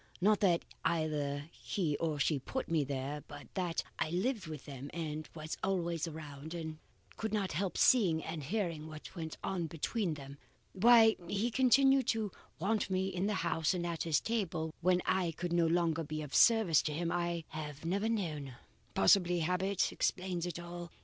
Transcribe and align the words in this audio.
Not 0.19 0.39
that 0.39 0.65
either 0.83 1.51
he 1.51 1.95
or 1.97 2.17
she 2.19 2.39
put 2.39 2.67
me 2.67 2.83
there, 2.83 3.21
but 3.27 3.53
that 3.53 3.83
I 3.99 4.09
lived 4.09 4.47
with 4.47 4.65
them 4.65 4.89
and 4.95 5.29
was 5.35 5.57
always 5.63 6.07
around, 6.07 6.55
and 6.55 6.79
could 7.17 7.31
not 7.31 7.51
help 7.51 7.77
seeing 7.77 8.23
and 8.23 8.41
hearing 8.41 8.87
what 8.87 9.15
went 9.15 9.37
on 9.43 9.67
between 9.67 10.15
them. 10.15 10.39
Why 10.73 11.17
he 11.27 11.51
continued 11.51 12.07
to 12.07 12.31
want 12.57 12.89
me 12.89 13.09
in 13.09 13.27
the 13.27 13.35
house 13.45 13.75
and 13.75 13.85
at 13.85 14.01
his 14.01 14.19
table, 14.19 14.73
when 14.81 15.03
I 15.05 15.33
could 15.33 15.53
no 15.53 15.67
longer 15.67 16.03
be 16.03 16.23
of 16.23 16.33
service 16.33 16.81
to 16.81 16.93
him, 16.93 17.11
I 17.11 17.43
have 17.49 17.85
never 17.85 18.09
known. 18.09 18.55
Possibly 18.95 19.41
habit 19.41 19.91
explains 19.91 20.47
all. 20.57 20.89